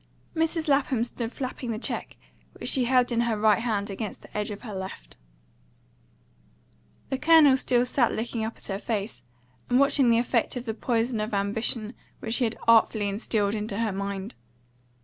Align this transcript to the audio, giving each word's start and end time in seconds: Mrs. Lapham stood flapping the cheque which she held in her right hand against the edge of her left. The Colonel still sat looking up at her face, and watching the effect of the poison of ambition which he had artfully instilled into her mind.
Mrs. 0.35 0.67
Lapham 0.67 1.03
stood 1.03 1.31
flapping 1.31 1.69
the 1.69 1.77
cheque 1.77 2.17
which 2.53 2.69
she 2.69 2.85
held 2.85 3.11
in 3.11 3.21
her 3.21 3.37
right 3.39 3.59
hand 3.59 3.91
against 3.91 4.23
the 4.23 4.35
edge 4.35 4.49
of 4.49 4.63
her 4.63 4.73
left. 4.73 5.15
The 7.09 7.19
Colonel 7.19 7.55
still 7.55 7.85
sat 7.85 8.11
looking 8.11 8.43
up 8.43 8.57
at 8.57 8.65
her 8.65 8.79
face, 8.79 9.21
and 9.69 9.79
watching 9.79 10.09
the 10.09 10.17
effect 10.17 10.55
of 10.55 10.65
the 10.65 10.73
poison 10.73 11.19
of 11.19 11.35
ambition 11.35 11.93
which 12.19 12.37
he 12.37 12.45
had 12.45 12.57
artfully 12.67 13.09
instilled 13.09 13.53
into 13.53 13.77
her 13.77 13.91
mind. 13.91 14.33